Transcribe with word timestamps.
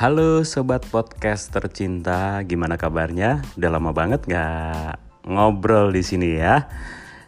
Halo 0.00 0.48
sobat 0.48 0.88
podcast 0.88 1.52
tercinta, 1.52 2.40
gimana 2.48 2.80
kabarnya? 2.80 3.44
Udah 3.60 3.68
lama 3.68 3.92
banget 3.92 4.24
nggak 4.24 4.96
ngobrol 5.28 5.92
di 5.92 6.00
sini 6.00 6.40
ya. 6.40 6.64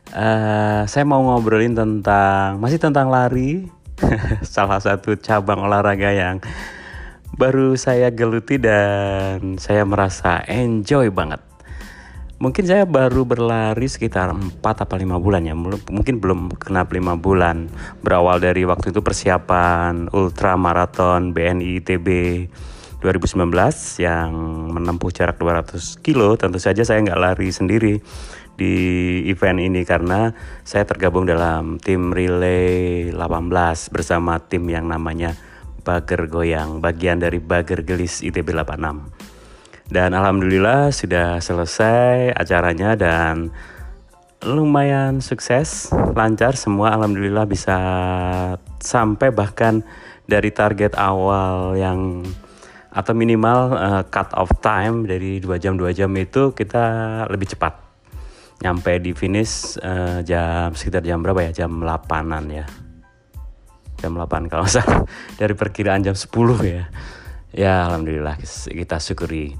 Uh, 0.09 0.89
saya 0.89 1.05
mau 1.05 1.21
ngobrolin 1.21 1.77
tentang 1.77 2.57
masih 2.65 2.81
tentang 2.81 3.13
lari, 3.13 3.69
salah 4.57 4.81
satu 4.81 5.21
cabang 5.21 5.69
olahraga 5.69 6.17
yang 6.17 6.41
baru 7.37 7.77
saya 7.77 8.09
geluti 8.09 8.57
dan 8.57 9.61
saya 9.61 9.85
merasa 9.85 10.41
enjoy 10.49 11.13
banget. 11.13 11.52
Mungkin 12.43 12.67
saya 12.67 12.83
baru 12.83 13.23
berlari 13.23 13.87
sekitar 13.87 14.35
4 14.35 14.59
atau 14.67 14.99
5 14.99 15.23
bulan 15.23 15.47
ya, 15.47 15.55
mungkin 15.55 16.19
belum 16.19 16.51
kenap 16.59 16.91
5 16.91 17.15
bulan. 17.23 17.71
Berawal 18.03 18.43
dari 18.43 18.67
waktu 18.67 18.91
itu 18.91 18.99
persiapan 18.99 20.11
ultra 20.11 20.59
maraton 20.59 21.31
BNI 21.31 21.79
ITB 21.79 22.09
2019 22.99 23.47
yang 24.03 24.35
menempuh 24.75 25.15
jarak 25.15 25.39
200 25.39 26.03
kilo. 26.03 26.35
Tentu 26.35 26.59
saja 26.59 26.83
saya 26.83 26.99
nggak 27.07 27.23
lari 27.23 27.47
sendiri 27.55 28.03
di 28.59 28.75
event 29.31 29.63
ini 29.63 29.87
karena 29.87 30.35
saya 30.67 30.83
tergabung 30.83 31.23
dalam 31.23 31.79
tim 31.79 32.11
relay 32.11 33.15
18 33.15 33.95
bersama 33.95 34.43
tim 34.43 34.67
yang 34.67 34.91
namanya 34.91 35.39
Bager 35.87 36.27
Goyang, 36.27 36.83
bagian 36.83 37.23
dari 37.23 37.39
Bager 37.39 37.87
Gelis 37.87 38.19
ITB 38.19 38.51
86. 38.51 39.32
Dan 39.93 40.17
alhamdulillah 40.17 40.89
sudah 40.89 41.37
selesai 41.37 42.33
acaranya 42.33 42.97
dan 42.97 43.53
lumayan 44.41 45.21
sukses, 45.21 45.93
lancar. 46.17 46.57
Semua 46.57 46.97
alhamdulillah 46.97 47.45
bisa 47.45 47.77
sampai 48.81 49.29
bahkan 49.37 49.85
dari 50.25 50.49
target 50.49 50.97
awal 50.97 51.77
yang 51.77 52.25
atau 52.89 53.13
minimal 53.13 53.77
uh, 53.77 54.03
cut 54.09 54.33
off 54.33 54.49
time 54.65 55.05
dari 55.05 55.45
2 55.45 55.61
jam 55.61 55.77
2 55.77 55.93
jam 55.93 56.09
itu 56.17 56.57
kita 56.57 56.85
lebih 57.29 57.53
cepat. 57.53 57.77
Nyampe 58.65 58.97
di 58.97 59.13
finish 59.13 59.77
uh, 59.77 60.25
jam 60.25 60.73
sekitar 60.73 61.05
jam 61.05 61.21
berapa 61.21 61.53
ya? 61.53 61.69
Jam 61.69 61.85
8an 61.85 62.45
ya. 62.49 62.65
Jam 64.01 64.17
8 64.17 64.49
kalau 64.49 64.65
salah. 64.73 65.05
Dari 65.37 65.53
perkiraan 65.53 66.01
jam 66.01 66.17
10 66.17 66.33
ya. 66.65 66.89
Ya 67.53 67.93
alhamdulillah. 67.93 68.41
Kita 68.73 68.97
syukuri 68.97 69.53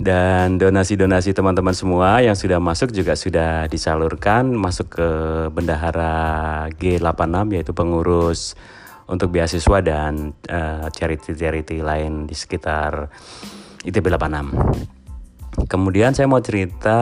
dan 0.00 0.56
donasi-donasi 0.56 1.36
teman-teman 1.36 1.76
semua 1.76 2.24
yang 2.24 2.32
sudah 2.32 2.56
masuk 2.56 2.88
juga 2.88 3.12
sudah 3.12 3.68
disalurkan 3.68 4.48
masuk 4.48 4.96
ke 4.96 5.08
bendahara 5.52 6.64
G86 6.80 7.52
yaitu 7.52 7.76
pengurus 7.76 8.56
untuk 9.12 9.28
beasiswa 9.28 9.84
dan 9.84 10.32
uh, 10.48 10.88
charity-charity 10.88 11.84
lain 11.84 12.24
di 12.24 12.32
sekitar 12.32 13.12
ITB 13.84 14.08
86. 14.08 15.68
Kemudian 15.68 16.16
saya 16.16 16.24
mau 16.32 16.40
cerita 16.40 16.96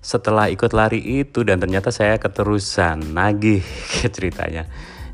setelah 0.00 0.48
ikut 0.48 0.72
lari 0.72 1.04
itu 1.20 1.44
dan 1.44 1.60
ternyata 1.60 1.92
saya 1.92 2.16
keterusan 2.16 3.12
nagih 3.12 3.60
ceritanya. 4.16 4.64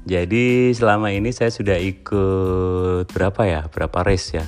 Jadi 0.07 0.71
selama 0.79 1.11
ini 1.11 1.35
saya 1.35 1.51
sudah 1.51 1.75
ikut 1.75 3.11
berapa 3.11 3.43
ya? 3.51 3.67
Berapa 3.67 4.07
race 4.07 4.39
ya? 4.39 4.47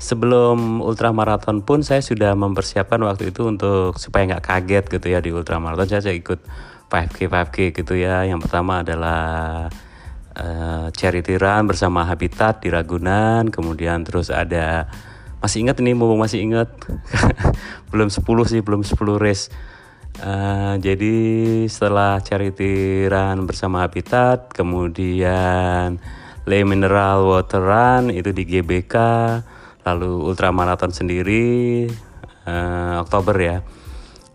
Sebelum 0.00 0.80
ultramaraton 0.80 1.60
pun 1.60 1.84
saya 1.84 2.00
sudah 2.00 2.32
mempersiapkan 2.32 2.98
waktu 3.04 3.36
itu 3.36 3.44
untuk 3.44 4.00
supaya 4.00 4.34
nggak 4.34 4.44
kaget 4.48 4.84
gitu 4.88 5.06
ya 5.12 5.20
di 5.20 5.30
ultramaraton 5.30 5.86
saya, 5.86 6.00
saya 6.00 6.16
ikut 6.16 6.40
5K 6.88 7.28
5K 7.28 7.56
gitu 7.76 7.94
ya. 7.94 8.24
Yang 8.24 8.48
pertama 8.48 8.80
adalah 8.80 9.68
uh, 10.34 10.88
charity 10.96 11.36
run 11.36 11.68
bersama 11.68 12.08
Habitat 12.08 12.64
di 12.64 12.72
Ragunan. 12.72 13.52
Kemudian 13.52 14.02
terus 14.02 14.32
ada 14.32 14.88
masih 15.44 15.68
ingat 15.68 15.78
ini 15.84 15.92
mumpung 15.92 16.18
masih 16.18 16.42
ingat 16.42 16.72
belum 17.92 18.08
10 18.08 18.24
sih 18.48 18.60
belum 18.64 18.82
10 18.82 18.96
race. 19.20 19.52
Uh, 20.20 20.74
jadi 20.82 21.14
setelah 21.70 22.18
charity 22.24 23.06
run 23.06 23.46
bersama 23.46 23.86
Habitat 23.86 24.50
kemudian 24.50 26.02
Le 26.48 26.58
Mineral 26.66 27.22
Water 27.24 27.62
Run 27.62 28.10
itu 28.10 28.34
di 28.34 28.42
GBK 28.42 28.96
lalu 29.84 30.28
ultramaraton 30.28 30.92
sendiri 30.92 31.86
uh, 32.46 33.00
Oktober 33.00 33.36
ya. 33.38 33.58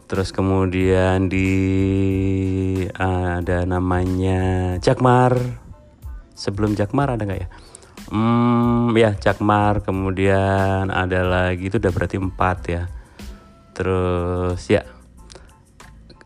Terus 0.06 0.30
kemudian 0.30 1.28
di 1.28 1.50
uh, 2.94 3.42
ada 3.42 3.66
namanya 3.66 4.76
Jakmar 4.78 5.34
sebelum 6.38 6.78
Jakmar 6.78 7.18
ada 7.18 7.26
nggak 7.26 7.42
ya? 7.42 7.50
Hmm 8.06 8.94
ya 8.94 9.18
Jakmar 9.18 9.82
kemudian 9.82 10.94
ada 10.94 11.26
lagi 11.26 11.74
itu 11.74 11.82
udah 11.82 11.94
berarti 11.94 12.18
empat 12.22 12.58
ya. 12.70 12.84
Terus 13.74 14.62
ya 14.70 14.95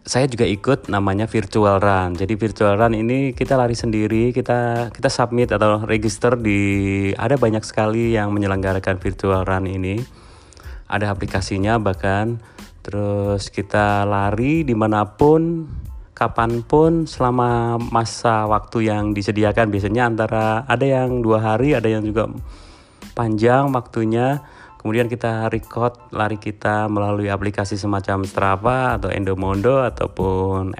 saya 0.09 0.25
juga 0.25 0.41
ikut 0.49 0.89
namanya 0.89 1.29
virtual 1.29 1.77
run. 1.77 2.17
Jadi 2.17 2.33
virtual 2.33 2.81
run 2.81 2.97
ini 2.97 3.37
kita 3.37 3.53
lari 3.53 3.77
sendiri, 3.77 4.33
kita 4.33 4.89
kita 4.89 5.05
submit 5.05 5.53
atau 5.53 5.85
register 5.85 6.33
di 6.33 7.13
ada 7.13 7.37
banyak 7.37 7.61
sekali 7.61 8.17
yang 8.17 8.33
menyelenggarakan 8.33 8.97
virtual 8.97 9.45
run 9.45 9.69
ini. 9.69 10.01
Ada 10.89 11.13
aplikasinya 11.13 11.77
bahkan. 11.77 12.41
Terus 12.81 13.53
kita 13.53 14.01
lari 14.09 14.65
di 14.65 14.73
mana 14.73 15.05
pun, 15.05 15.69
kapan 16.17 16.65
pun 16.65 17.05
selama 17.05 17.77
masa 17.77 18.49
waktu 18.49 18.89
yang 18.89 19.13
disediakan. 19.13 19.69
Biasanya 19.69 20.09
antara 20.09 20.65
ada 20.65 20.89
yang 20.89 21.21
dua 21.21 21.53
hari, 21.53 21.77
ada 21.77 21.85
yang 21.85 22.01
juga 22.01 22.33
panjang 23.13 23.69
waktunya 23.69 24.41
Kemudian 24.79 25.11
kita 25.11 25.51
record 25.51 26.07
lari 26.15 26.39
kita 26.39 26.87
melalui 26.87 27.27
aplikasi 27.27 27.75
semacam 27.75 28.23
Strava 28.23 28.95
atau 28.95 29.11
Endomondo 29.11 29.83
ataupun 29.83 30.71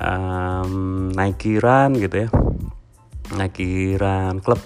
um, 0.00 0.72
Nike 1.12 1.60
Run 1.60 2.00
gitu 2.00 2.24
ya. 2.24 2.28
Nike 3.36 4.00
Run 4.00 4.40
Club 4.40 4.56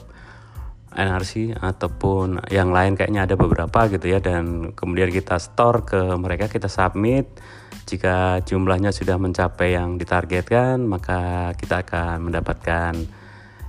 NRC 0.94 1.58
ataupun 1.58 2.38
yang 2.54 2.70
lain 2.70 2.94
kayaknya 2.94 3.26
ada 3.26 3.34
beberapa 3.34 3.90
gitu 3.90 4.06
ya. 4.06 4.22
Dan 4.22 4.70
kemudian 4.78 5.10
kita 5.10 5.42
store 5.42 5.82
ke 5.82 6.00
mereka 6.14 6.46
kita 6.46 6.70
submit. 6.70 7.42
Jika 7.82 8.46
jumlahnya 8.46 8.94
sudah 8.94 9.18
mencapai 9.18 9.74
yang 9.74 9.98
ditargetkan 9.98 10.86
maka 10.86 11.50
kita 11.58 11.82
akan 11.82 12.30
mendapatkan 12.30 12.94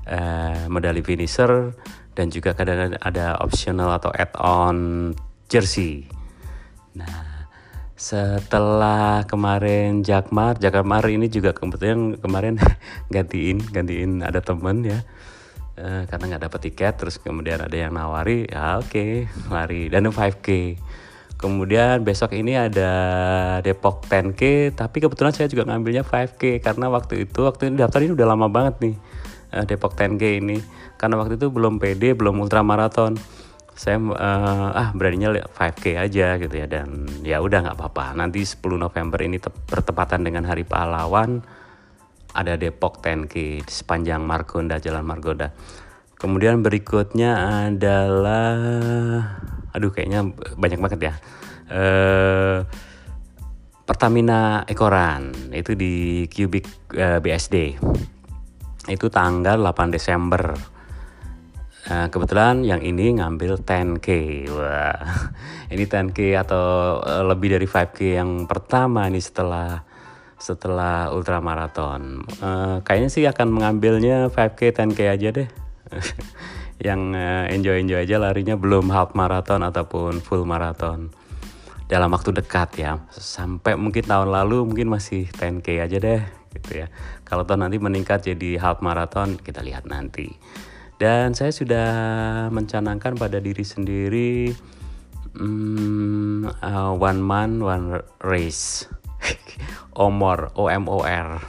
uh, 0.06 0.70
medali 0.70 1.02
finisher 1.02 1.74
dan 2.14 2.30
juga 2.30 2.54
kadang 2.54 2.94
ada 3.02 3.38
optional 3.42 3.90
atau 3.94 4.14
add-on 4.14 5.12
jersey. 5.50 6.06
Nah, 6.94 7.50
setelah 7.98 9.26
kemarin 9.26 10.06
Jakmar, 10.06 10.58
Jakmar 10.62 11.06
ini 11.10 11.30
juga 11.30 11.54
kebetulan 11.54 12.18
kemarin 12.22 12.58
gantiin, 13.16 13.62
gantiin 13.74 14.22
ada 14.22 14.42
temen 14.42 14.86
ya. 14.86 15.02
Uh, 15.74 16.06
karena 16.06 16.38
nggak 16.38 16.44
dapet 16.46 16.60
tiket 16.70 17.02
terus 17.02 17.18
kemudian 17.18 17.58
ada 17.58 17.74
yang 17.74 17.98
nawari 17.98 18.46
ya 18.46 18.78
oke 18.78 18.94
okay, 18.94 19.26
lari 19.50 19.90
dan 19.90 20.06
5k 20.06 20.78
kemudian 21.42 22.06
besok 22.06 22.38
ini 22.38 22.54
ada 22.54 22.92
Depok 23.66 24.06
10k 24.06 24.70
tapi 24.78 25.02
kebetulan 25.02 25.34
saya 25.34 25.50
juga 25.50 25.66
ngambilnya 25.66 26.06
5k 26.06 26.62
karena 26.62 26.94
waktu 26.94 27.26
itu 27.26 27.50
waktu 27.50 27.74
ini 27.74 27.82
daftar 27.82 28.06
ini 28.06 28.14
udah 28.14 28.28
lama 28.38 28.48
banget 28.54 28.76
nih 28.86 28.96
uh, 29.54 29.66
Depok 29.70 29.94
10K 29.94 30.24
ini. 30.42 30.58
Karena 30.98 31.22
waktu 31.22 31.38
itu 31.38 31.54
belum 31.54 31.78
PD 31.78 32.18
belum 32.18 32.42
ultramaraton 32.42 33.16
saya 33.74 33.98
uh, 33.98 34.70
ah 34.70 34.94
beraninya 34.94 35.34
5K 35.34 35.98
aja 35.98 36.38
gitu 36.42 36.56
ya. 36.58 36.66
Dan 36.66 37.06
ya 37.22 37.40
udah 37.40 37.70
nggak 37.70 37.78
apa-apa. 37.78 38.18
Nanti 38.18 38.42
10 38.42 38.60
November 38.78 39.20
ini 39.22 39.38
bertepatan 39.42 40.26
dengan 40.26 40.50
Hari 40.50 40.66
Pahlawan 40.66 41.42
ada 42.34 42.58
Depok 42.58 43.02
10K 43.02 43.62
di 43.62 43.70
sepanjang 43.70 44.26
Margonda 44.26 44.82
Jalan 44.82 45.06
Margonda. 45.06 45.54
Kemudian 46.18 46.64
berikutnya 46.64 47.62
adalah 47.70 48.56
aduh 49.74 49.92
kayaknya 49.94 50.34
banyak 50.58 50.80
banget 50.82 51.00
ya. 51.02 51.14
Uh, 51.74 52.66
Pertamina 53.84 54.64
Ekoran 54.64 55.36
itu 55.52 55.76
di 55.76 56.24
Cubic 56.32 56.64
uh, 56.96 57.20
BSD 57.20 57.76
itu 58.92 59.08
tanggal 59.08 59.56
8 59.60 59.96
Desember 59.96 60.74
Nah, 61.84 62.08
kebetulan 62.08 62.64
yang 62.64 62.80
ini 62.80 63.20
ngambil 63.20 63.60
10k. 63.60 64.08
Wah. 64.56 65.04
Ini 65.74 65.84
10k 65.84 66.20
atau 66.40 66.64
eh, 67.04 67.24
lebih 67.28 67.60
dari 67.60 67.68
5k 67.68 68.00
yang 68.24 68.32
pertama 68.48 69.10
nih 69.12 69.20
setelah 69.20 69.84
setelah 70.40 71.08
ultramaraton. 71.16 72.20
Uh, 72.44 72.84
kayaknya 72.84 73.10
sih 73.12 73.24
akan 73.24 73.48
mengambilnya 73.48 74.28
5k 74.28 74.76
10k 74.76 75.00
aja 75.12 75.28
deh. 75.32 75.50
yang 76.88 77.16
enjoy-enjoy 77.48 78.04
aja 78.04 78.20
larinya 78.20 78.60
belum 78.60 78.92
half 78.92 79.16
marathon 79.16 79.64
ataupun 79.64 80.20
full 80.20 80.44
marathon. 80.44 81.16
Dalam 81.88 82.12
waktu 82.12 82.36
dekat 82.36 82.76
ya. 82.76 83.00
Sampai 83.12 83.80
mungkin 83.80 84.04
tahun 84.04 84.36
lalu 84.36 84.68
mungkin 84.68 84.92
masih 84.92 85.32
10k 85.32 85.68
aja 85.84 85.98
deh 86.00 86.43
gitu 86.54 86.86
ya. 86.86 86.88
Kalau 87.26 87.44
tahun 87.44 87.68
nanti 87.68 87.82
meningkat 87.82 88.24
jadi 88.30 88.62
half 88.62 88.80
marathon 88.86 89.36
kita 89.42 89.66
lihat 89.66 89.90
nanti. 89.90 90.30
dan 91.02 91.36
saya 91.36 91.52
sudah 91.52 91.90
mencanangkan 92.54 93.18
pada 93.20 93.42
diri 93.42 93.66
sendiri 93.66 94.56
um, 95.40 96.46
uh, 96.62 96.94
one 96.94 97.22
man 97.22 97.60
one 97.62 98.02
race. 98.24 98.88
Omor 99.98 100.54
o 100.58 100.70
m 100.70 100.86
o 100.90 101.02
r. 101.04 101.42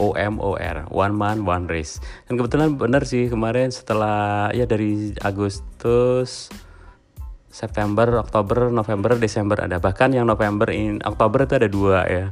O 0.00 0.16
m 0.16 0.40
o 0.40 0.56
r 0.56 0.88
one 0.88 1.14
man 1.14 1.44
one 1.44 1.68
race. 1.68 2.00
Dan 2.26 2.40
kebetulan 2.40 2.74
benar 2.80 3.04
sih 3.04 3.28
kemarin 3.28 3.68
setelah 3.68 4.48
ya 4.56 4.64
dari 4.64 5.12
Agustus 5.20 6.48
September, 7.52 8.16
Oktober, 8.16 8.72
November, 8.72 9.20
Desember 9.20 9.60
ada. 9.60 9.76
Bahkan 9.76 10.16
yang 10.16 10.24
November 10.24 10.72
in 10.72 11.04
Oktober 11.04 11.44
itu 11.44 11.54
ada 11.60 11.68
dua 11.68 12.08
ya 12.08 12.26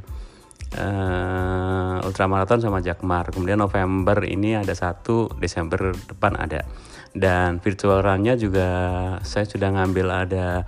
uh, 0.77 2.05
ultramarathon 2.05 2.63
sama 2.63 2.79
Jakmar 2.79 3.31
kemudian 3.31 3.59
November 3.59 4.23
ini 4.23 4.55
ada 4.55 4.71
satu 4.71 5.31
Desember 5.39 5.95
depan 5.95 6.37
ada. 6.37 6.63
Dan 7.11 7.59
virtual 7.59 7.99
runnya 7.99 8.39
juga 8.39 8.69
saya 9.27 9.43
sudah 9.43 9.75
ngambil 9.75 10.07
ada 10.27 10.63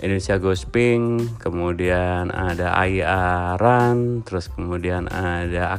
Indonesia 0.00 0.40
Gosping 0.40 1.36
kemudian 1.40 2.32
ada 2.32 2.72
IA 2.88 3.56
Run 3.60 4.24
terus 4.24 4.48
kemudian 4.48 5.12
ada 5.12 5.76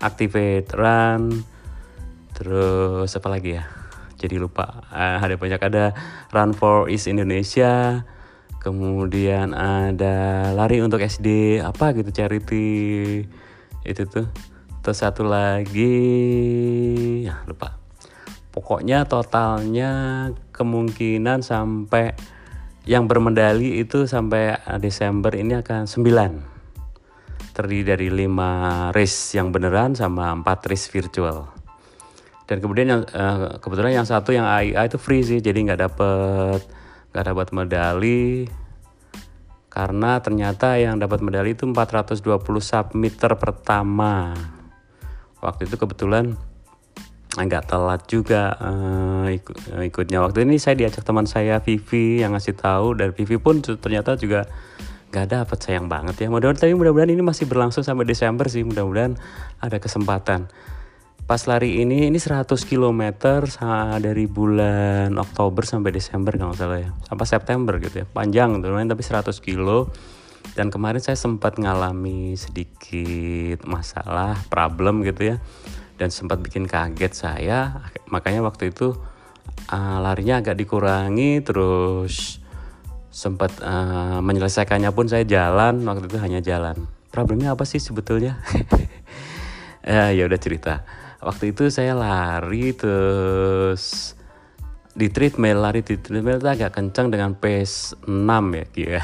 Activate 0.00 0.72
Run 0.72 1.44
terus 2.32 3.12
apa 3.14 3.28
lagi 3.28 3.60
ya? 3.60 3.64
Jadi 4.14 4.40
lupa. 4.40 4.88
Uh, 4.88 5.20
ada 5.20 5.36
banyak. 5.36 5.60
Ada 5.60 5.84
Run 6.32 6.56
for 6.56 6.88
East 6.88 7.12
Indonesia 7.12 8.02
kemudian 8.64 9.52
ada 9.52 10.48
lari 10.56 10.80
untuk 10.80 11.04
SD 11.04 11.60
apa 11.60 11.92
gitu 11.92 12.08
charity. 12.08 13.20
Itu 13.84 14.08
tuh. 14.08 14.24
Terus 14.80 14.98
satu 15.04 15.28
lagi 15.28 15.92
ya 17.28 17.44
lupa. 17.44 17.76
Pokoknya 18.48 19.04
totalnya 19.04 20.32
kemungkinan 20.56 21.44
sampai 21.44 22.16
yang 22.88 23.04
bermedali 23.04 23.84
itu 23.84 24.08
sampai 24.08 24.56
Desember 24.80 25.32
ini 25.36 25.60
akan 25.60 25.84
9 25.84 27.52
terdiri 27.56 27.84
dari 27.84 28.08
5 28.10 28.96
race 28.96 29.36
yang 29.36 29.52
beneran 29.52 29.92
sama 29.92 30.32
4 30.40 30.68
race 30.72 30.88
virtual. 30.88 31.52
Dan 32.44 32.60
kemudian 32.60 32.88
yang 32.88 33.02
uh, 33.12 33.56
kebetulan 33.60 34.04
yang 34.04 34.08
satu 34.08 34.36
yang 34.36 34.44
AIA 34.44 34.88
itu 34.88 35.00
free 35.00 35.24
sih 35.24 35.40
jadi 35.40 35.56
nggak 35.64 35.80
dapet 35.80 36.83
nggak 37.14 37.30
dapat 37.30 37.48
medali. 37.54 38.50
Karena 39.70 40.18
ternyata 40.18 40.74
yang 40.82 40.98
dapat 40.98 41.22
medali 41.22 41.54
itu 41.54 41.62
420 41.62 42.18
submeter 42.58 43.38
pertama. 43.38 44.34
Waktu 45.38 45.70
itu 45.70 45.78
kebetulan 45.78 46.34
nggak 47.34 47.66
telat 47.66 48.02
juga 48.06 48.54
uh, 48.58 49.26
ikut, 49.30 49.78
uh, 49.78 49.82
ikutnya. 49.86 50.22
Waktu 50.26 50.42
ini 50.42 50.58
saya 50.58 50.74
diajak 50.74 51.06
teman 51.06 51.30
saya 51.30 51.62
Vivi 51.62 52.18
yang 52.18 52.34
ngasih 52.34 52.58
tahu. 52.58 52.98
Dan 52.98 53.14
Vivi 53.14 53.38
pun 53.38 53.62
ternyata 53.62 54.18
juga 54.18 54.50
nggak 55.14 55.26
dapat. 55.30 55.58
Sayang 55.62 55.86
banget 55.86 56.18
ya 56.18 56.26
mudah-mudahan. 56.34 56.74
Mudah-mudahan 56.74 57.14
ini 57.14 57.22
masih 57.22 57.46
berlangsung 57.46 57.86
sampai 57.86 58.06
Desember 58.06 58.50
sih. 58.50 58.66
Mudah-mudahan 58.66 59.14
ada 59.62 59.78
kesempatan 59.78 60.50
pas 61.24 61.40
lari 61.48 61.80
ini 61.80 62.12
ini 62.12 62.20
100 62.20 62.52
km 62.68 63.00
dari 63.96 64.24
bulan 64.28 65.08
Oktober 65.16 65.64
sampai 65.64 65.88
Desember 65.88 66.36
kalau 66.36 66.52
salah 66.52 66.84
ya. 66.84 66.90
Sampai 67.08 67.24
September 67.24 67.80
gitu 67.80 68.04
ya. 68.04 68.06
Panjang 68.06 68.60
tuh 68.60 68.76
tapi 68.76 69.02
100 69.02 69.32
kilo. 69.40 69.88
Dan 70.52 70.68
kemarin 70.68 71.00
saya 71.00 71.16
sempat 71.16 71.56
ngalami 71.56 72.36
sedikit 72.36 73.64
masalah 73.64 74.36
problem 74.52 75.00
gitu 75.00 75.32
ya. 75.32 75.36
Dan 75.96 76.12
sempat 76.12 76.44
bikin 76.44 76.68
kaget 76.68 77.16
saya. 77.16 77.88
Makanya 78.12 78.44
waktu 78.44 78.68
itu 78.68 78.92
uh, 79.72 79.98
larinya 80.04 80.44
agak 80.44 80.60
dikurangi 80.60 81.40
terus 81.40 82.44
sempat 83.08 83.64
uh, 83.64 84.20
menyelesaikannya 84.20 84.92
pun 84.92 85.08
saya 85.08 85.24
jalan. 85.24 85.88
Waktu 85.88 86.04
itu 86.04 86.20
hanya 86.20 86.44
jalan. 86.44 86.84
Problemnya 87.08 87.56
apa 87.56 87.64
sih 87.64 87.80
sebetulnya? 87.80 88.36
Ya 89.80 90.12
ya 90.20 90.28
udah 90.28 90.36
cerita 90.36 91.03
waktu 91.24 91.56
itu 91.56 91.72
saya 91.72 91.96
lari 91.96 92.76
terus 92.76 94.12
di 94.94 95.10
treadmill 95.10 95.64
lari 95.64 95.82
di 95.82 95.98
treadmill 95.98 96.38
itu 96.38 96.46
agak 96.46 96.76
kencang 96.76 97.10
dengan 97.10 97.34
pace 97.34 97.98
6 98.06 98.12
ya 98.54 98.64
gila 98.76 99.02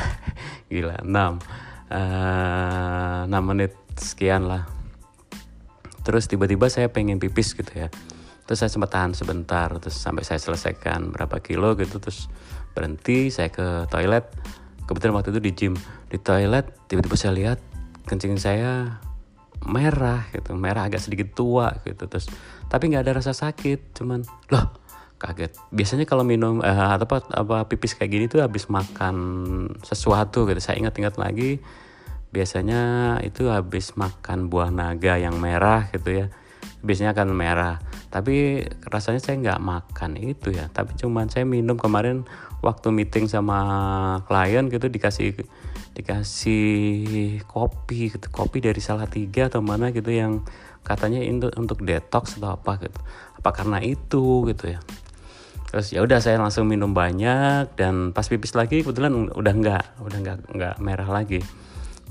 gila 0.71 0.97
6 1.03 1.71
uh, 1.91 3.27
6 3.27 3.51
menit 3.51 3.75
sekian 3.99 4.47
lah. 4.47 4.65
Terus 6.01 6.31
tiba-tiba 6.31 6.71
saya 6.73 6.89
pengen 6.89 7.21
pipis 7.21 7.53
gitu 7.53 7.71
ya. 7.77 7.93
Terus 8.49 8.59
saya 8.67 8.71
sempat 8.73 8.91
tahan 8.91 9.15
sebentar 9.15 9.71
terus 9.79 9.95
sampai 9.95 10.27
saya 10.27 10.43
selesaikan 10.43 11.15
berapa 11.15 11.39
kilo 11.39 11.79
gitu 11.79 12.03
terus 12.03 12.27
berhenti 12.73 13.31
saya 13.31 13.53
ke 13.53 13.87
toilet. 13.93 14.27
Kebetulan 14.89 15.15
waktu 15.15 15.31
itu 15.37 15.41
di 15.43 15.53
gym. 15.55 15.75
Di 16.11 16.19
toilet 16.19 16.67
tiba-tiba 16.91 17.15
saya 17.15 17.33
lihat 17.37 17.59
kencing 18.09 18.41
saya 18.41 18.99
merah 19.69 20.25
gitu 20.33 20.57
merah 20.57 20.89
agak 20.89 21.05
sedikit 21.05 21.37
tua 21.37 21.77
gitu 21.85 22.09
terus 22.09 22.29
tapi 22.71 22.89
nggak 22.89 23.05
ada 23.05 23.13
rasa 23.21 23.33
sakit 23.37 23.97
cuman 23.99 24.25
loh 24.53 24.81
kaget. 25.21 25.53
Biasanya 25.69 26.09
kalau 26.09 26.25
minum 26.25 26.65
eh, 26.65 26.73
apa 26.73 27.21
apa 27.29 27.69
pipis 27.69 27.93
kayak 27.93 28.11
gini 28.11 28.25
tuh 28.25 28.41
habis 28.41 28.73
makan 28.73 29.15
sesuatu 29.85 30.49
gitu. 30.49 30.59
Saya 30.59 30.81
ingat-ingat 30.81 31.21
lagi 31.21 31.61
biasanya 32.33 32.81
itu 33.21 33.53
habis 33.53 33.93
makan 34.01 34.49
buah 34.49 34.73
naga 34.73 35.21
yang 35.21 35.37
merah 35.37 35.93
gitu 35.93 36.25
ya. 36.25 36.27
Biasanya 36.81 37.13
akan 37.13 37.37
merah 37.37 37.77
tapi 38.11 38.67
rasanya 38.91 39.23
saya 39.23 39.39
nggak 39.39 39.63
makan 39.63 40.19
itu 40.19 40.51
ya. 40.51 40.67
Tapi 40.67 40.99
cuman 40.99 41.31
saya 41.31 41.47
minum 41.47 41.79
kemarin 41.79 42.27
waktu 42.59 42.91
meeting 42.91 43.31
sama 43.31 43.59
klien 44.27 44.67
gitu 44.67 44.91
dikasih 44.91 45.39
dikasih 45.95 46.67
kopi 47.47 48.11
gitu. 48.11 48.27
Kopi 48.35 48.59
dari 48.59 48.83
salah 48.83 49.07
tiga 49.07 49.47
atau 49.47 49.63
mana 49.63 49.95
gitu 49.95 50.11
yang 50.11 50.43
katanya 50.83 51.23
untuk 51.23 51.55
untuk 51.55 51.79
detox 51.87 52.35
atau 52.43 52.59
apa 52.59 52.83
gitu. 52.83 52.99
Apa 53.39 53.55
karena 53.55 53.79
itu 53.79 54.43
gitu 54.51 54.75
ya. 54.75 54.83
Terus 55.71 55.95
ya 55.95 56.03
udah 56.03 56.19
saya 56.19 56.43
langsung 56.43 56.67
minum 56.67 56.91
banyak 56.91 57.79
dan 57.79 58.11
pas 58.11 58.27
pipis 58.27 58.59
lagi 58.59 58.83
kebetulan 58.83 59.31
udah 59.31 59.55
enggak 59.55 59.85
udah 60.03 60.19
enggak 60.19 60.37
enggak 60.51 60.75
merah 60.83 61.07
lagi. 61.07 61.39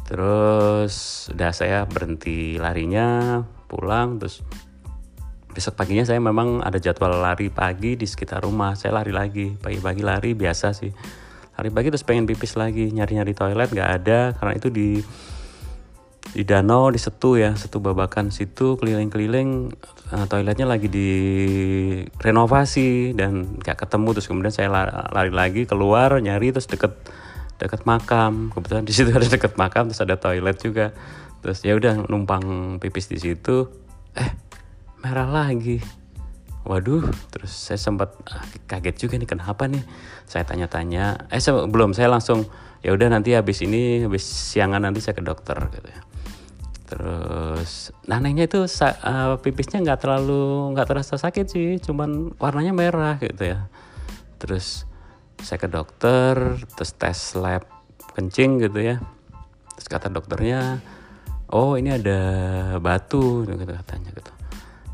Terus 0.07 1.27
udah 1.35 1.51
saya 1.51 1.83
berhenti 1.91 2.55
larinya 2.55 3.43
pulang 3.67 4.15
terus 4.15 4.47
besok 5.59 5.75
paginya 5.75 6.07
saya 6.07 6.23
memang 6.23 6.63
ada 6.63 6.79
jadwal 6.79 7.19
lari 7.19 7.51
pagi 7.51 7.99
di 7.99 8.07
sekitar 8.07 8.47
rumah. 8.47 8.79
Saya 8.79 8.95
lari 8.95 9.11
lagi 9.11 9.59
pagi-pagi 9.59 9.99
lari 9.99 10.31
biasa 10.31 10.71
sih. 10.71 10.87
Hari 11.59 11.67
pagi 11.75 11.91
terus 11.91 12.07
pengen 12.07 12.23
pipis 12.23 12.55
lagi 12.55 12.87
nyari-nyari 12.95 13.35
toilet 13.35 13.67
nggak 13.67 13.91
ada. 13.99 14.31
Karena 14.39 14.55
itu 14.55 14.71
di 14.71 15.03
di 16.31 16.47
danau 16.47 16.87
di 16.87 16.95
setu 16.95 17.35
ya 17.35 17.59
setu 17.59 17.83
babakan 17.83 18.31
situ 18.31 18.77
keliling-keliling 18.77 19.73
uh, 20.13 20.29
toiletnya 20.29 20.63
lagi 20.63 20.87
di 20.87 21.09
renovasi 22.15 23.11
dan 23.19 23.59
nggak 23.59 23.83
ketemu. 23.83 24.15
Terus 24.15 24.27
kemudian 24.31 24.55
saya 24.55 24.71
lari, 24.71 25.35
lagi 25.35 25.67
keluar 25.67 26.23
nyari 26.23 26.55
terus 26.55 26.71
deket 26.71 26.95
deket 27.59 27.83
makam. 27.83 28.47
Kebetulan 28.55 28.87
di 28.87 28.95
situ 28.95 29.11
ada 29.19 29.27
deket 29.27 29.59
makam 29.59 29.91
terus 29.91 29.99
ada 29.99 30.15
toilet 30.15 30.55
juga. 30.55 30.95
Terus 31.43 31.59
ya 31.67 31.75
udah 31.75 32.07
numpang 32.07 32.79
pipis 32.79 33.11
di 33.11 33.19
situ. 33.19 33.67
Eh 34.15 34.48
merah 35.03 35.29
lagi. 35.29 35.79
Waduh 36.67 37.07
terus 37.31 37.55
saya 37.55 37.79
sempat 37.79 38.13
ah, 38.29 38.43
kaget 38.67 38.95
juga 39.07 39.15
nih 39.15 39.29
kenapa 39.29 39.65
nih? 39.65 39.81
Saya 40.27 40.43
tanya-tanya 40.45 41.31
eh 41.31 41.39
saya, 41.39 41.65
belum 41.65 41.95
saya 41.95 42.11
langsung 42.11 42.45
ya 42.83 42.91
udah 42.93 43.07
nanti 43.09 43.33
habis 43.33 43.63
ini 43.63 44.05
habis 44.05 44.23
siangan 44.27 44.83
nanti 44.83 44.99
saya 44.99 45.15
ke 45.15 45.23
dokter 45.23 45.55
gitu 45.71 45.87
ya. 45.87 46.01
Terus 46.89 47.93
nanenya 48.09 48.49
itu 48.49 48.65
uh, 48.65 49.37
pipisnya 49.39 49.81
nggak 49.85 49.99
terlalu 50.03 50.73
nggak 50.75 50.87
terasa 50.89 51.15
sakit 51.15 51.45
sih 51.47 51.69
cuman 51.79 52.35
warnanya 52.37 52.75
merah 52.75 53.15
gitu 53.23 53.55
ya. 53.55 53.71
Terus 54.37 54.83
saya 55.39 55.57
ke 55.57 55.71
dokter 55.71 56.59
terus 56.75 56.91
tes 56.99 57.39
lab 57.39 57.63
kencing 58.13 58.59
gitu 58.59 58.83
ya. 58.83 58.95
Terus 59.79 59.87
kata 59.87 60.11
dokternya 60.11 60.83
oh 61.55 61.79
ini 61.79 61.95
ada 61.95 62.19
batu 62.83 63.47
gitu 63.47 63.63
katanya 63.63 64.11
gitu 64.11 64.38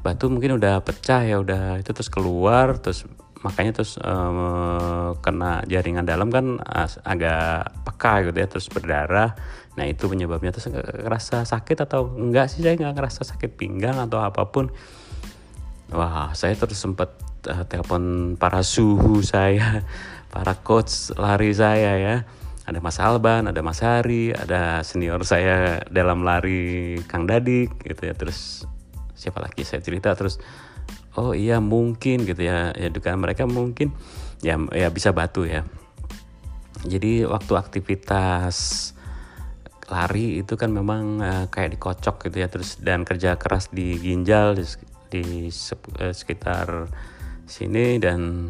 batu 0.06 0.30
mungkin 0.30 0.62
udah 0.62 0.86
pecah 0.86 1.26
ya 1.26 1.42
udah 1.42 1.82
itu 1.82 1.90
terus 1.90 2.14
keluar 2.14 2.78
terus 2.78 3.10
makanya 3.46 3.82
terus 3.82 4.02
um, 4.02 5.14
kena 5.22 5.62
jaringan 5.70 6.02
dalam 6.06 6.34
kan 6.34 6.58
agak 7.06 7.70
peka 7.86 8.26
gitu 8.26 8.38
ya 8.42 8.48
terus 8.50 8.66
berdarah. 8.74 9.38
Nah 9.78 9.86
itu 9.86 10.10
penyebabnya. 10.10 10.50
Terus 10.50 10.74
ngerasa 10.74 11.46
sakit 11.46 11.86
atau 11.86 12.10
enggak 12.18 12.50
sih? 12.50 12.66
Saya 12.66 12.74
nggak 12.74 12.98
ngerasa 12.98 13.22
sakit 13.22 13.54
pinggang 13.54 14.02
atau 14.02 14.26
apa 14.26 14.50
pun. 14.50 14.74
Wah 15.94 16.34
saya 16.34 16.58
terus 16.58 16.82
sempat 16.82 17.14
uh, 17.46 17.62
telepon 17.70 18.34
para 18.34 18.66
suhu 18.66 19.22
saya 19.22 19.86
para 20.34 20.58
coach 20.58 21.14
lari 21.14 21.54
saya 21.54 22.02
ya. 22.02 22.16
Ada 22.66 22.82
Mas 22.82 22.98
Alban, 22.98 23.46
ada 23.46 23.62
Mas 23.62 23.86
Hari, 23.86 24.34
ada 24.34 24.82
senior 24.82 25.22
saya 25.22 25.86
dalam 25.86 26.26
lari 26.26 26.98
Kang 27.06 27.30
Dadik 27.30 27.78
gitu 27.86 28.10
ya. 28.10 28.18
Terus 28.18 28.66
siapa 29.26 29.42
lagi 29.42 29.66
saya 29.66 29.82
cerita 29.82 30.14
terus 30.14 30.38
oh 31.18 31.34
iya 31.34 31.58
mungkin 31.58 32.30
gitu 32.30 32.46
ya. 32.46 32.70
Ya 32.78 32.94
dugaan 32.94 33.18
mereka 33.18 33.50
mungkin 33.50 33.90
ya 34.46 34.62
ya 34.70 34.94
bisa 34.94 35.10
batu 35.10 35.50
ya. 35.50 35.66
Jadi 36.86 37.26
waktu 37.26 37.54
aktivitas 37.58 38.56
lari 39.90 40.46
itu 40.46 40.54
kan 40.58 40.70
memang 40.70 41.22
uh, 41.22 41.46
kayak 41.50 41.78
dikocok 41.78 42.30
gitu 42.30 42.38
ya 42.42 42.48
terus 42.50 42.78
dan 42.82 43.06
kerja 43.06 43.38
keras 43.38 43.70
di 43.70 43.98
ginjal 43.98 44.54
di, 44.58 44.66
di 45.10 45.24
uh, 45.50 46.14
sekitar 46.14 46.90
sini 47.46 48.02
dan 48.02 48.50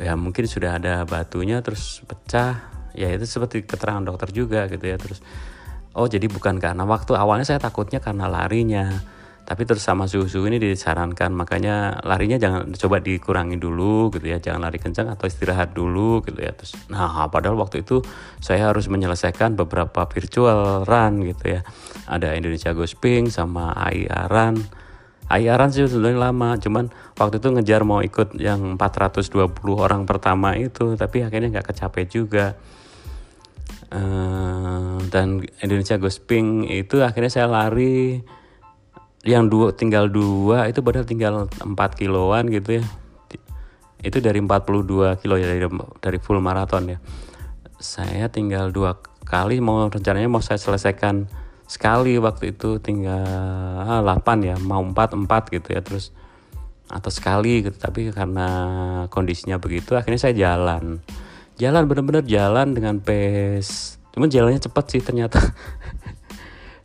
ya 0.00 0.16
mungkin 0.16 0.44
sudah 0.44 0.76
ada 0.76 1.08
batunya 1.08 1.64
terus 1.64 2.04
pecah. 2.04 2.76
Ya 2.92 3.14
itu 3.14 3.24
seperti 3.24 3.64
keterangan 3.64 4.04
dokter 4.04 4.28
juga 4.34 4.68
gitu 4.68 4.84
ya 4.84 4.98
terus 5.00 5.24
oh 5.94 6.10
jadi 6.10 6.26
bukan 6.26 6.58
karena 6.58 6.82
waktu 6.86 7.14
awalnya 7.14 7.46
saya 7.46 7.62
takutnya 7.62 8.02
karena 8.02 8.26
larinya 8.26 9.02
tapi 9.48 9.64
terus 9.64 9.80
sama 9.80 10.04
suhu-suhu 10.04 10.44
ini 10.52 10.60
disarankan. 10.60 11.32
Makanya 11.32 12.04
larinya 12.04 12.36
jangan 12.36 12.68
coba 12.76 13.00
dikurangi 13.00 13.56
dulu 13.56 14.12
gitu 14.12 14.28
ya. 14.28 14.36
Jangan 14.36 14.68
lari 14.68 14.76
kencang 14.76 15.08
atau 15.08 15.24
istirahat 15.24 15.72
dulu 15.72 16.20
gitu 16.20 16.36
ya. 16.36 16.52
Terus 16.52 16.76
nah 16.92 17.24
padahal 17.32 17.56
waktu 17.56 17.80
itu 17.80 18.04
saya 18.44 18.68
harus 18.68 18.92
menyelesaikan 18.92 19.56
beberapa 19.56 20.04
virtual 20.04 20.84
run 20.84 21.24
gitu 21.24 21.56
ya. 21.56 21.64
Ada 22.04 22.36
Indonesia 22.36 22.76
Gosping 22.76 23.32
sama 23.32 23.72
AI 23.72 24.04
Run. 24.28 24.60
AI 25.32 25.48
Run 25.48 25.72
sih 25.72 25.88
sebenarnya 25.88 26.28
lama 26.28 26.60
cuman 26.60 26.84
waktu 27.16 27.40
itu 27.40 27.48
ngejar 27.48 27.88
mau 27.88 28.04
ikut 28.04 28.36
yang 28.36 28.76
420 28.76 29.32
orang 29.72 30.04
pertama 30.04 30.60
itu 30.60 30.92
tapi 30.92 31.24
akhirnya 31.24 31.56
nggak 31.56 31.72
kecapai 31.72 32.04
juga. 32.04 32.52
Uh, 33.88 35.00
dan 35.08 35.40
Indonesia 35.64 35.96
Gosping 35.96 36.68
itu 36.68 37.00
akhirnya 37.00 37.32
saya 37.32 37.48
lari 37.48 38.20
yang 39.28 39.52
dua 39.52 39.76
tinggal 39.76 40.08
dua 40.08 40.72
itu 40.72 40.80
padahal 40.80 41.04
tinggal 41.04 41.32
4 41.60 42.00
kiloan 42.00 42.48
gitu 42.48 42.80
ya. 42.80 42.84
Itu 44.00 44.22
dari 44.22 44.38
42 44.40 45.20
kilo 45.20 45.34
ya 45.36 45.46
dari, 45.50 45.60
dari 46.00 46.18
full 46.22 46.40
maraton 46.40 46.96
ya. 46.96 46.98
Saya 47.76 48.32
tinggal 48.32 48.72
dua 48.72 48.96
kali 49.28 49.60
mau 49.60 49.84
rencananya 49.92 50.32
mau 50.32 50.40
saya 50.40 50.56
selesaikan 50.56 51.28
sekali 51.68 52.16
waktu 52.16 52.56
itu 52.56 52.80
tinggal 52.80 53.28
ah, 53.84 54.00
8 54.00 54.48
ya 54.48 54.56
mau 54.56 54.80
4 54.80 54.96
4 54.96 55.54
gitu 55.60 55.68
ya 55.76 55.84
terus 55.84 56.16
atau 56.88 57.12
sekali 57.12 57.68
gitu. 57.68 57.76
Tapi 57.76 58.08
karena 58.08 58.48
kondisinya 59.12 59.60
begitu 59.60 59.92
akhirnya 59.92 60.20
saya 60.24 60.34
jalan. 60.34 61.04
Jalan 61.60 61.84
bener-bener 61.84 62.24
jalan 62.24 62.72
dengan 62.72 63.02
pace. 63.02 64.00
Cuman 64.14 64.32
jalannya 64.32 64.62
cepat 64.62 64.84
sih 64.88 65.02
ternyata 65.04 65.38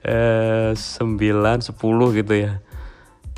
eh, 0.03 0.71
9 0.75 1.63
10 1.63 2.19
gitu 2.19 2.33
ya. 2.35 2.59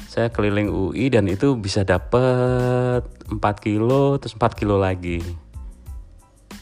Saya 0.09 0.31
keliling 0.31 0.71
UI 0.71 1.11
dan 1.11 1.27
itu 1.29 1.53
bisa 1.59 1.83
dapet 1.83 3.05
4 3.29 3.37
kilo 3.61 4.17
terus 4.17 4.33
4 4.35 4.57
kilo 4.57 4.81
lagi. 4.81 5.21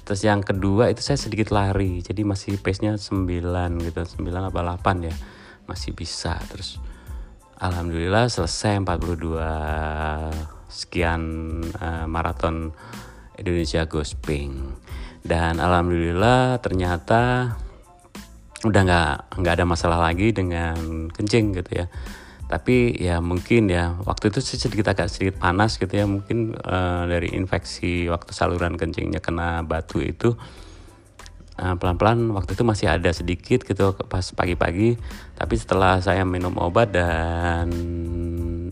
Terus 0.03 0.21
yang 0.27 0.43
kedua 0.43 0.91
itu 0.91 0.99
saya 0.99 1.15
sedikit 1.15 1.55
lari 1.55 2.03
jadi 2.03 2.27
masih 2.27 2.59
pace 2.59 2.83
nya 2.83 2.99
9 2.99 3.23
gitu 3.79 3.99
9 4.03 4.49
apa 4.51 4.59
8 4.59 5.07
ya. 5.07 5.15
Masih 5.63 5.95
bisa 5.95 6.35
terus 6.51 6.83
Alhamdulillah 7.63 8.27
selesai 8.27 8.83
42 8.83 9.39
sekian 10.67 11.21
uh, 11.79 12.03
maraton 12.11 12.75
Indonesia 13.39 13.87
Gosping. 13.87 14.75
Dan 15.23 15.63
Alhamdulillah 15.63 16.59
ternyata 16.59 17.55
udah 18.63 18.81
nggak 18.87 19.13
nggak 19.43 19.53
ada 19.59 19.65
masalah 19.67 19.99
lagi 19.99 20.31
dengan 20.31 21.07
kencing 21.11 21.55
gitu 21.59 21.83
ya. 21.83 21.85
Tapi 22.47 22.95
ya 22.99 23.17
mungkin 23.23 23.71
ya 23.71 23.97
waktu 24.03 24.29
itu 24.29 24.39
sedikit 24.43 24.91
agak 24.91 25.09
sedikit 25.09 25.39
panas 25.41 25.79
gitu 25.79 25.89
ya 25.89 26.05
mungkin 26.05 26.53
uh, 26.59 27.07
dari 27.07 27.33
infeksi 27.33 28.07
waktu 28.11 28.31
saluran 28.35 28.77
kencingnya 28.77 29.23
kena 29.23 29.65
batu 29.65 30.03
itu 30.03 30.37
pelan 31.53 31.77
pelan-pelan 31.77 32.19
waktu 32.33 32.57
itu 32.57 32.63
masih 32.65 32.87
ada 32.89 33.13
sedikit 33.13 33.61
gitu 33.61 33.93
pas 34.09 34.25
pagi-pagi. 34.33 34.97
Tapi 35.37 35.53
setelah 35.53 36.01
saya 36.01 36.25
minum 36.25 36.57
obat 36.57 36.89
dan 36.89 37.69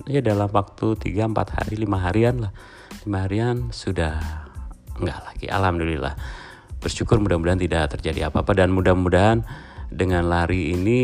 ya 0.09 0.19
dalam 0.19 0.49
waktu 0.49 0.97
3 0.97 1.29
4 1.29 1.57
hari 1.61 1.75
lima 1.77 2.01
harian 2.01 2.41
lah. 2.41 2.51
Lima 3.05 3.25
harian 3.25 3.69
sudah 3.69 4.17
enggak 4.97 5.19
lagi 5.21 5.45
alhamdulillah. 5.47 6.17
Bersyukur 6.81 7.21
mudah-mudahan 7.21 7.61
tidak 7.61 7.93
terjadi 7.97 8.33
apa-apa 8.33 8.57
dan 8.57 8.73
mudah-mudahan 8.73 9.45
dengan 9.91 10.25
lari 10.31 10.71
ini 10.73 11.01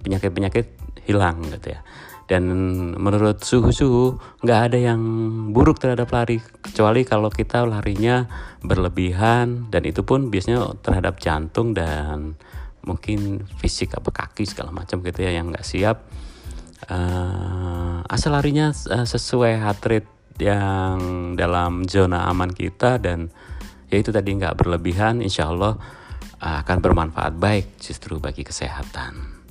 penyakit-penyakit 0.00 0.66
hilang 1.04 1.44
gitu 1.52 1.76
ya. 1.76 1.80
Dan 2.30 2.46
menurut 2.94 3.42
suhu-suhu 3.42 4.16
nggak 4.46 4.60
ada 4.70 4.78
yang 4.78 5.02
buruk 5.50 5.82
terhadap 5.82 6.14
lari 6.14 6.38
kecuali 6.62 7.02
kalau 7.02 7.26
kita 7.26 7.66
larinya 7.66 8.30
berlebihan 8.62 9.66
dan 9.66 9.82
itu 9.82 10.06
pun 10.06 10.30
biasanya 10.30 10.78
terhadap 10.78 11.18
jantung 11.18 11.74
dan 11.74 12.38
mungkin 12.86 13.44
fisik 13.58 13.98
apa 13.98 14.14
kaki 14.14 14.46
segala 14.46 14.70
macam 14.70 15.02
gitu 15.02 15.20
ya 15.20 15.34
yang 15.34 15.50
nggak 15.50 15.66
siap. 15.66 16.06
Uh, 16.86 18.00
asal 18.08 18.32
larinya 18.32 18.72
uh, 18.72 19.04
sesuai 19.04 19.60
heart 19.60 19.82
rate 19.90 20.10
yang 20.40 21.34
dalam 21.36 21.84
zona 21.84 22.30
aman 22.30 22.48
kita 22.48 22.96
dan 22.96 23.28
ya 23.92 24.00
itu 24.00 24.14
tadi 24.14 24.32
nggak 24.38 24.56
berlebihan 24.56 25.20
insya 25.20 25.50
Allah 25.50 25.76
akan 26.40 26.80
bermanfaat 26.80 27.36
baik 27.36 27.76
justru 27.78 28.16
bagi 28.16 28.42
kesehatan. 28.42 29.44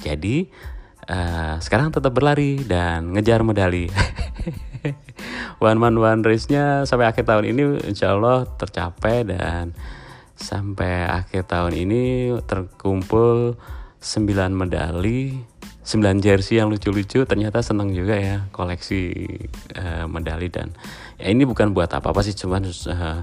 Jadi 0.00 0.48
uh, 1.08 1.60
sekarang 1.60 1.92
tetap 1.92 2.16
berlari 2.16 2.64
dan 2.64 3.12
ngejar 3.12 3.44
medali. 3.44 3.88
one 5.64 5.78
man 5.78 5.96
one 6.00 6.24
race-nya 6.24 6.88
sampai 6.88 7.08
akhir 7.08 7.28
tahun 7.28 7.52
ini 7.54 7.62
insya 7.88 8.16
Allah 8.16 8.48
tercapai 8.56 9.24
dan 9.28 9.76
sampai 10.34 11.06
akhir 11.06 11.46
tahun 11.46 11.72
ini 11.78 12.34
terkumpul 12.44 13.54
9 14.02 14.52
medali 14.52 15.32
9 15.84 16.24
jersey 16.24 16.58
yang 16.58 16.72
lucu-lucu 16.72 17.22
ternyata 17.28 17.60
seneng 17.60 17.92
juga 17.92 18.16
ya 18.16 18.48
koleksi 18.50 19.12
uh, 19.76 20.04
medali 20.10 20.48
dan 20.50 20.72
ya 21.20 21.30
ini 21.30 21.46
bukan 21.46 21.76
buat 21.76 21.92
apa-apa 21.92 22.24
sih 22.24 22.34
cuman 22.34 22.66
uh, 22.66 23.20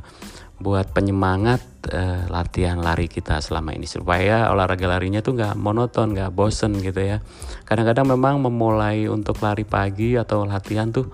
buat 0.62 0.94
penyemangat 0.94 1.62
uh, 1.90 2.30
latihan 2.30 2.78
lari 2.78 3.10
kita 3.10 3.42
selama 3.42 3.74
ini. 3.74 3.90
Supaya 3.90 4.54
olahraga 4.54 4.86
larinya 4.86 5.20
tuh 5.26 5.34
nggak 5.34 5.58
monoton 5.58 6.14
nggak 6.14 6.32
bosen 6.32 6.78
gitu 6.80 7.02
ya. 7.02 7.18
Kadang-kadang 7.66 8.14
memang 8.14 8.38
memulai 8.40 9.10
untuk 9.10 9.42
lari 9.42 9.66
pagi 9.66 10.14
atau 10.16 10.46
latihan 10.46 10.94
tuh 10.94 11.10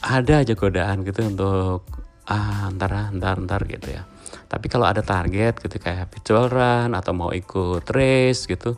ada 0.00 0.40
aja 0.40 0.56
godaan 0.56 1.04
gitu 1.04 1.28
untuk 1.28 1.84
ah 2.26 2.72
ntar 2.74 3.12
ntar 3.14 3.36
ntar 3.44 3.62
gitu 3.68 3.92
ya. 3.92 4.02
Tapi 4.48 4.66
kalau 4.72 4.88
ada 4.88 5.04
target 5.04 5.60
gitu 5.60 5.76
kayak 5.76 6.10
virtual 6.10 6.48
run 6.48 6.96
atau 6.96 7.12
mau 7.12 7.30
ikut 7.30 7.84
race 7.92 8.48
gitu 8.48 8.74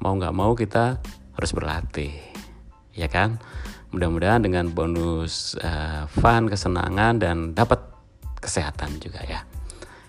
mau 0.00 0.12
nggak 0.12 0.34
mau 0.36 0.52
kita 0.52 1.02
harus 1.36 1.50
berlatih 1.52 2.14
ya 2.94 3.10
kan? 3.10 3.42
Mudah-mudahan 3.94 4.44
dengan 4.44 4.68
bonus 4.72 5.56
uh, 5.56 6.04
fun 6.10 6.52
kesenangan 6.52 7.16
dan 7.22 7.56
dapat 7.56 7.95
kesehatan 8.46 9.02
juga 9.02 9.26
ya. 9.26 9.42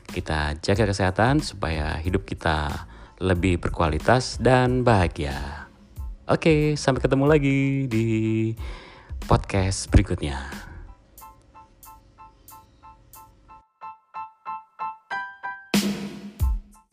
Kita 0.08 0.56
jaga 0.62 0.88
kesehatan 0.88 1.44
supaya 1.44 1.98
hidup 2.00 2.24
kita 2.24 2.88
lebih 3.18 3.58
berkualitas 3.58 4.38
dan 4.38 4.86
bahagia. 4.86 5.68
Oke, 6.30 6.78
sampai 6.78 7.02
ketemu 7.02 7.26
lagi 7.26 7.60
di 7.90 8.06
podcast 9.26 9.90
berikutnya. 9.90 10.67